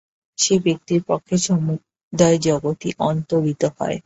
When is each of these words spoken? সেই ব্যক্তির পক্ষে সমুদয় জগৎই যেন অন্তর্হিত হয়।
সেই 0.37 0.59
ব্যক্তির 0.59 1.01
পক্ষে 1.07 1.35
সমুদয় 1.39 2.37
জগৎই 2.41 2.89
যেন 2.89 2.99
অন্তর্হিত 3.09 3.61
হয়। 3.77 3.97